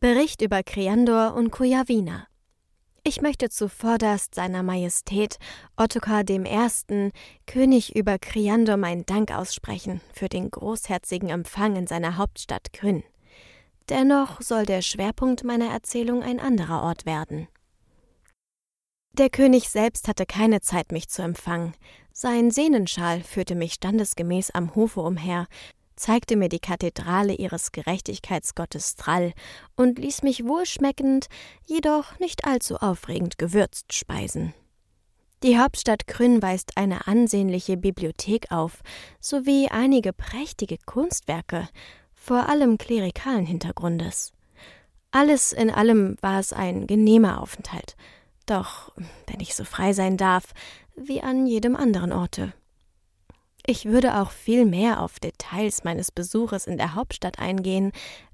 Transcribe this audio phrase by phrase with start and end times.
[0.00, 2.26] Bericht über Kriandor und Kujawina.
[3.04, 5.36] Ich möchte zuvorderst seiner Majestät
[5.76, 7.10] Ottokar I.,
[7.46, 13.02] König über Kriandor, meinen Dank aussprechen für den großherzigen Empfang in seiner Hauptstadt Kryn.
[13.90, 17.46] Dennoch soll der Schwerpunkt meiner Erzählung ein anderer Ort werden.
[19.12, 21.74] Der König selbst hatte keine Zeit, mich zu empfangen.
[22.10, 25.46] Sein Sehnenschal führte mich standesgemäß am Hofe umher,
[26.00, 29.32] zeigte mir die Kathedrale ihres Gerechtigkeitsgottes Thrall
[29.76, 31.26] und ließ mich wohlschmeckend,
[31.66, 34.54] jedoch nicht allzu aufregend gewürzt speisen.
[35.42, 38.82] Die Hauptstadt Kryn weist eine ansehnliche Bibliothek auf,
[39.20, 41.68] sowie einige prächtige Kunstwerke,
[42.14, 44.32] vor allem klerikalen Hintergrundes.
[45.10, 47.96] Alles in allem war es ein genehmer Aufenthalt,
[48.46, 48.92] doch,
[49.26, 50.52] wenn ich so frei sein darf,
[50.96, 52.52] wie an jedem anderen Orte.
[53.66, 57.92] Ich würde auch viel mehr auf Details meines Besuches in der Hauptstadt eingehen,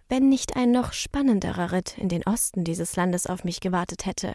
[0.08, 4.34] wenn nicht ein noch spannenderer Ritt in den Osten dieses Landes auf mich gewartet hätte.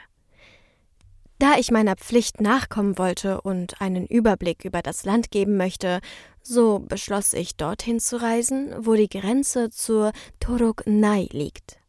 [1.39, 5.99] Da ich meiner Pflicht nachkommen wollte und einen Überblick über das Land geben möchte,
[6.43, 11.79] so beschloss ich dorthin zu reisen, wo die Grenze zur Torok Nai liegt.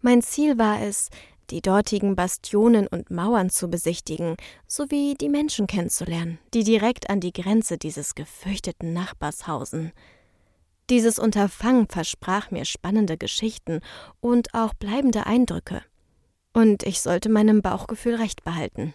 [0.00, 1.10] Mein Ziel war es,
[1.50, 7.32] die dortigen Bastionen und Mauern zu besichtigen, sowie die Menschen kennenzulernen, die direkt an die
[7.32, 9.92] Grenze dieses gefürchteten Nachbars hausen.
[10.90, 13.80] Dieses Unterfangen versprach mir spannende Geschichten
[14.20, 15.82] und auch bleibende Eindrücke.
[16.54, 18.94] Und ich sollte meinem Bauchgefühl recht behalten.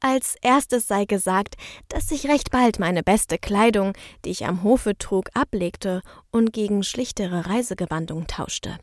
[0.00, 1.54] Als erstes sei gesagt,
[1.88, 3.92] dass ich recht bald meine beste Kleidung,
[4.24, 8.78] die ich am Hofe trug, ablegte und gegen schlichtere Reisegewandung tauschte.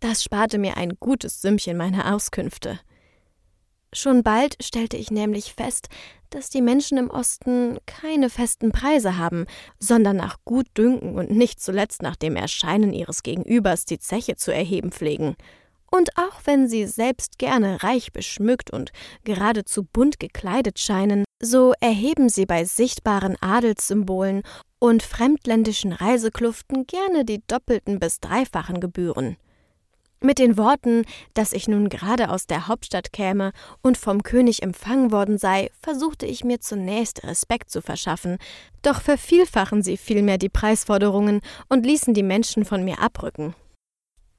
[0.00, 2.78] Das sparte mir ein gutes Sümmchen meiner Auskünfte.
[3.92, 5.88] Schon bald stellte ich nämlich fest,
[6.30, 9.46] dass die Menschen im Osten keine festen Preise haben,
[9.78, 14.92] sondern nach Gutdünken und nicht zuletzt nach dem Erscheinen ihres Gegenübers die Zeche zu erheben
[14.92, 15.36] pflegen.
[15.90, 18.90] Und auch wenn sie selbst gerne reich beschmückt und
[19.24, 24.42] geradezu bunt gekleidet scheinen, so erheben sie bei sichtbaren Adelssymbolen
[24.78, 29.36] und fremdländischen Reisekluften gerne die doppelten bis dreifachen Gebühren.
[30.20, 31.04] Mit den Worten,
[31.34, 36.24] dass ich nun gerade aus der Hauptstadt käme und vom König empfangen worden sei, versuchte
[36.24, 38.38] ich mir zunächst Respekt zu verschaffen,
[38.80, 43.54] doch vervielfachen sie vielmehr die Preisforderungen und ließen die Menschen von mir abrücken.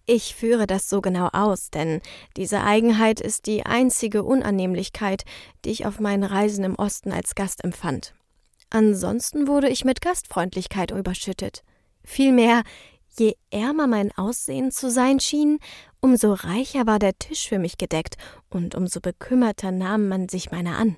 [0.09, 2.01] Ich führe das so genau aus, denn
[2.37, 5.25] diese Eigenheit ist die einzige Unannehmlichkeit,
[5.65, 8.13] die ich auf meinen Reisen im Osten als Gast empfand.
[8.69, 11.63] Ansonsten wurde ich mit Gastfreundlichkeit überschüttet.
[12.05, 12.63] Vielmehr,
[13.19, 15.59] Je ärmer mein Aussehen zu sein schien,
[16.01, 18.15] umso reicher war der Tisch für mich gedeckt
[18.49, 20.97] und umso bekümmerter nahm man sich meiner an.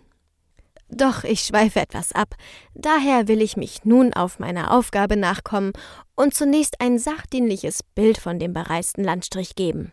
[0.90, 2.36] Doch ich schweife etwas ab,
[2.74, 5.72] daher will ich mich nun auf meine Aufgabe nachkommen
[6.16, 9.92] und zunächst ein sachdienliches Bild von dem bereisten Landstrich geben.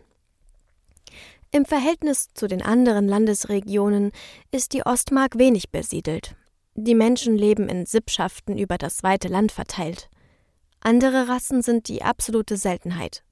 [1.52, 4.10] Im Verhältnis zu den anderen Landesregionen
[4.50, 6.34] ist die Ostmark wenig besiedelt.
[6.74, 10.10] Die Menschen leben in Sippschaften über das weite Land verteilt.
[10.86, 13.24] Andere Rassen sind die absolute Seltenheit.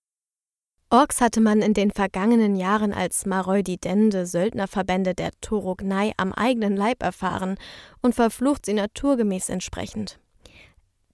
[0.91, 7.01] Orks hatte man in den vergangenen Jahren als maroididende Söldnerverbände der Turugnai am eigenen Leib
[7.01, 7.57] erfahren
[8.03, 10.19] und verflucht sie naturgemäß entsprechend.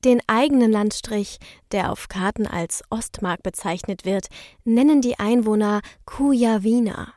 [0.03, 1.41] Den eigenen Landstrich,
[1.73, 4.29] der auf Karten als Ostmark bezeichnet wird,
[4.65, 7.13] nennen die Einwohner Kujawina.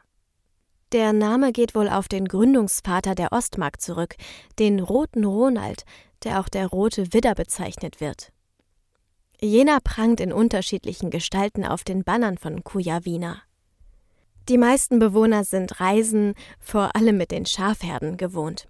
[0.92, 4.16] Der Name geht wohl auf den Gründungsvater der Ostmark zurück,
[4.60, 5.86] den Roten Ronald,
[6.26, 8.33] der auch der Rote Widder bezeichnet wird.
[9.44, 13.42] Jener prangt in unterschiedlichen Gestalten auf den Bannern von Kujawina.
[14.48, 18.70] Die meisten Bewohner sind Reisen, vor allem mit den Schafherden, gewohnt.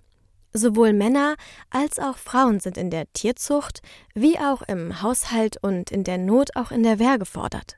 [0.52, 1.36] Sowohl Männer
[1.70, 3.82] als auch Frauen sind in der Tierzucht
[4.16, 7.78] wie auch im Haushalt und in der Not auch in der Wehr gefordert.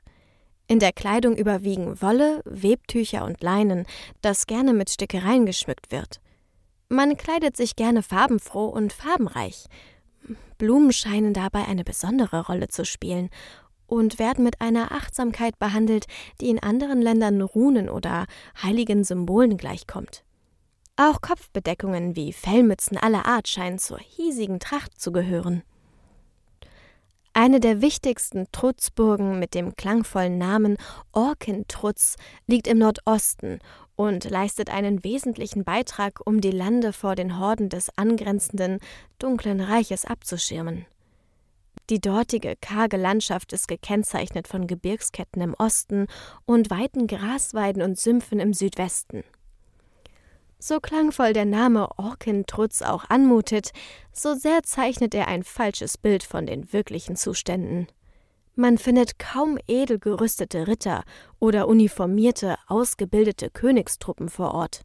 [0.66, 3.84] In der Kleidung überwiegen Wolle, Webtücher und Leinen,
[4.22, 6.20] das gerne mit Stickereien geschmückt wird.
[6.88, 9.66] Man kleidet sich gerne farbenfroh und farbenreich,
[10.58, 13.30] Blumen scheinen dabei eine besondere Rolle zu spielen
[13.86, 16.06] und werden mit einer Achtsamkeit behandelt,
[16.40, 18.26] die in anderen Ländern Runen oder
[18.62, 20.24] heiligen Symbolen gleichkommt.
[20.96, 25.62] Auch Kopfbedeckungen wie Fellmützen aller Art scheinen zur hiesigen Tracht zu gehören.
[27.34, 30.78] Eine der wichtigsten Trutzburgen mit dem klangvollen Namen
[31.12, 32.16] Orkentrutz
[32.46, 33.58] liegt im Nordosten
[33.96, 38.78] und leistet einen wesentlichen Beitrag, um die Lande vor den Horden des angrenzenden
[39.18, 40.86] dunklen Reiches abzuschirmen.
[41.88, 46.08] Die dortige karge Landschaft ist gekennzeichnet von Gebirgsketten im Osten
[46.44, 49.22] und weiten Grasweiden und Sümpfen im Südwesten.
[50.58, 53.72] So klangvoll der Name Orkentrutz auch anmutet,
[54.12, 57.86] so sehr zeichnet er ein falsches Bild von den wirklichen Zuständen.
[58.58, 61.04] Man findet kaum edel gerüstete Ritter
[61.38, 64.80] oder uniformierte, ausgebildete Königstruppen vor Ort.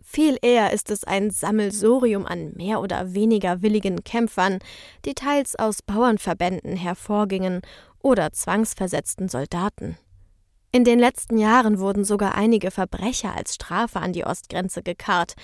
[0.00, 4.58] Viel eher ist es ein Sammelsurium an mehr oder weniger willigen Kämpfern,
[5.04, 7.60] die teils aus Bauernverbänden hervorgingen
[8.00, 9.98] oder zwangsversetzten Soldaten.
[10.72, 15.34] In den letzten Jahren wurden sogar einige Verbrecher als Strafe an die Ostgrenze gekarrt,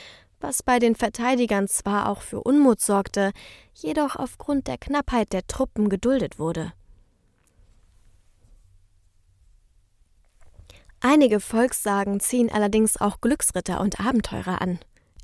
[0.44, 3.32] was bei den Verteidigern zwar auch für Unmut sorgte,
[3.72, 6.74] jedoch aufgrund der Knappheit der Truppen geduldet wurde.
[11.00, 14.78] Einige Volkssagen ziehen allerdings auch Glücksritter und Abenteurer an.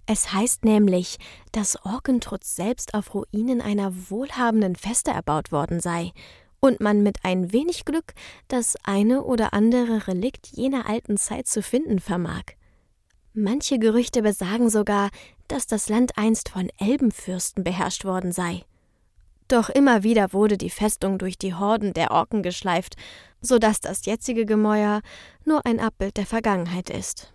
[0.07, 1.19] Es heißt nämlich,
[1.53, 6.13] dass Orkentrutz selbst auf Ruinen einer wohlhabenden Feste erbaut worden sei
[6.61, 8.15] und man mit ein wenig Glück
[8.49, 12.45] das eine oder andere Relikt jener alten Zeit zu finden vermag.
[13.33, 15.11] Manche Gerüchte besagen sogar,
[15.47, 18.65] dass das Land einst von Elbenfürsten beherrscht worden sei.
[19.47, 22.97] Doch immer wieder wurde die Festung durch die Horden der Orken geschleift,
[23.41, 25.01] so dass das jetzige Gemäuer
[25.45, 27.33] nur ein Abbild der Vergangenheit ist.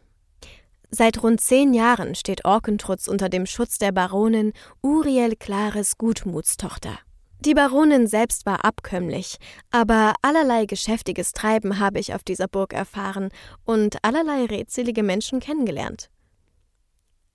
[0.92, 7.00] Seit rund zehn Jahren steht Orkentrutz unter dem Schutz der Baronin Uriel Clares Gutmutstochter.
[7.46, 9.38] Die Baronin selbst war abkömmlich,
[9.70, 13.30] aber allerlei geschäftiges Treiben habe ich auf dieser Burg erfahren
[13.66, 16.10] und allerlei redselige Menschen kennengelernt.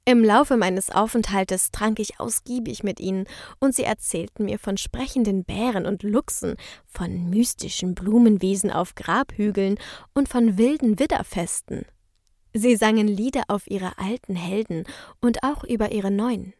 [0.05, 3.27] Im Laufe meines Aufenthaltes trank ich ausgiebig mit ihnen,
[3.61, 9.79] und sie erzählten mir von sprechenden Bären und Luchsen, von mystischen Blumenwesen auf Grabhügeln
[10.13, 11.85] und von wilden Widderfesten.
[12.53, 14.83] Sie sangen Lieder auf ihre alten Helden
[15.21, 16.53] und auch über ihre neuen.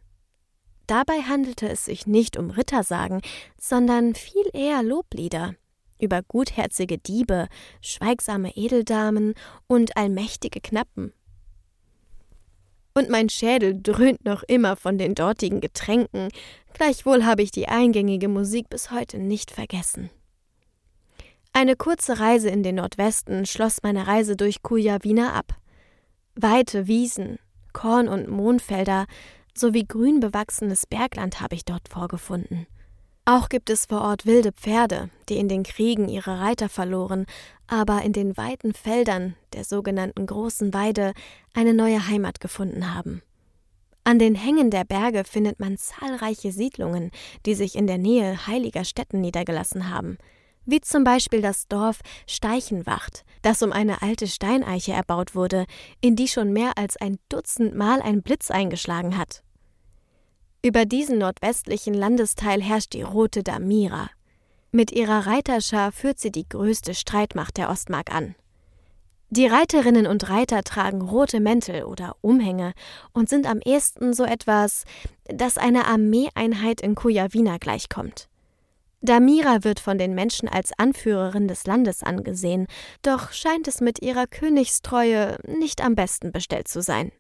[0.91, 3.21] Dabei handelte es sich nicht um Rittersagen,
[3.57, 5.55] sondern viel eher Loblieder
[6.01, 7.47] über gutherzige Diebe,
[7.81, 9.35] schweigsame Edeldamen
[9.69, 11.13] und allmächtige Knappen
[13.01, 16.29] und mein Schädel dröhnt noch immer von den dortigen Getränken,
[16.73, 20.11] gleichwohl habe ich die eingängige Musik bis heute nicht vergessen.
[21.53, 25.55] Eine kurze Reise in den Nordwesten schloss meine Reise durch Kujawina ab.
[26.37, 27.39] Weite Wiesen,
[27.73, 29.07] Korn- und Mohnfelder
[29.57, 32.67] sowie grün bewachsenes Bergland habe ich dort vorgefunden.
[33.25, 37.27] Auch gibt es vor Ort wilde Pferde, die in den Kriegen ihre Reiter verloren,
[37.67, 41.13] aber in den weiten Feldern der sogenannten großen Weide
[41.55, 43.23] eine neue Heimat gefunden haben.
[44.03, 47.11] An den Hängen der Berge findet man zahlreiche Siedlungen,
[47.47, 50.17] die sich in der Nähe heiliger Städten niedergelassen haben,
[50.67, 55.67] wie zum Beispiel das Dorf Steichenwacht, das um eine alte Steineiche erbaut wurde,
[56.01, 59.43] in die schon mehr als ein Dutzend Mal ein Blitz eingeschlagen hat.
[60.63, 64.11] Über diesen nordwestlichen Landesteil herrscht die Rote Damira.
[64.73, 68.35] Mit ihrer Reiterschar führt sie die größte Streitmacht der Ostmark an.
[69.33, 72.73] Die Reiterinnen und Reiter tragen rote Mäntel oder Umhänge
[73.13, 74.85] und sind am ehesten so etwas,
[75.25, 78.30] das einer Armeeeinheit in Kujawina gleichkommt.
[79.03, 82.67] Damira wird von den Menschen als Anführerin des Landes angesehen,
[83.03, 87.11] doch scheint es mit ihrer Königstreue nicht am besten bestellt zu sein.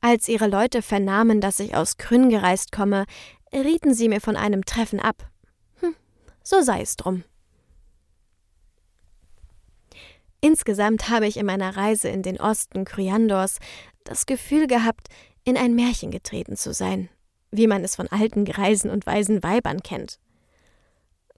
[0.00, 3.04] Als ihre Leute vernahmen, dass ich aus Krünn gereist komme,
[3.52, 5.28] rieten sie mir von einem Treffen ab.
[5.80, 5.94] Hm,
[6.42, 7.24] so sei es drum.
[10.40, 13.58] Insgesamt habe ich in meiner Reise in den Osten Kryandors
[14.04, 15.08] das Gefühl gehabt,
[15.44, 17.08] in ein Märchen getreten zu sein,
[17.50, 20.18] wie man es von alten Greisen und weisen Weibern kennt.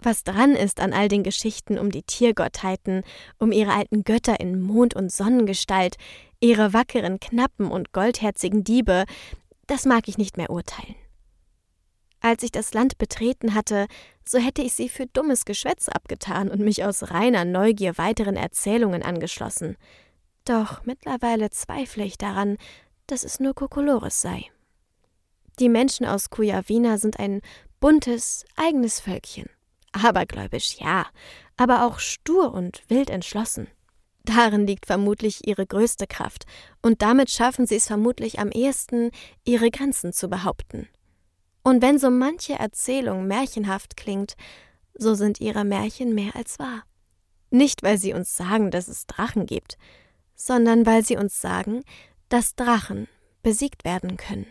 [0.06, 3.02] Was dran ist an all den Geschichten um die Tiergottheiten,
[3.40, 5.96] um ihre alten Götter in Mond- und Sonnengestalt,
[6.38, 9.04] ihre wackeren Knappen und goldherzigen Diebe,
[9.66, 10.94] das mag ich nicht mehr urteilen.
[12.20, 13.88] Als ich das Land betreten hatte,
[14.24, 19.02] so hätte ich sie für dummes Geschwätz abgetan und mich aus reiner Neugier weiteren Erzählungen
[19.02, 19.76] angeschlossen.
[20.44, 22.58] Doch mittlerweile zweifle ich daran,
[23.08, 24.44] dass es nur Kokolores sei.
[25.58, 27.40] Die Menschen aus Kujawina sind ein
[27.80, 29.46] buntes, eigenes Völkchen.
[29.92, 31.06] Abergläubisch, ja,
[31.56, 33.68] aber auch stur und wild entschlossen.
[34.24, 36.46] Darin liegt vermutlich ihre größte Kraft,
[36.82, 39.10] und damit schaffen sie es vermutlich am ehesten,
[39.44, 40.88] ihre Grenzen zu behaupten.
[41.62, 44.36] Und wenn so manche Erzählung märchenhaft klingt,
[44.94, 46.82] so sind ihre Märchen mehr als wahr.
[47.50, 49.78] Nicht, weil sie uns sagen, dass es Drachen gibt,
[50.34, 51.84] sondern weil sie uns sagen,
[52.28, 53.08] dass Drachen
[53.42, 54.46] besiegt werden können.